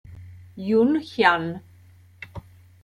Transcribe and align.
Yoon 0.67 0.93
Hyun 1.11 1.45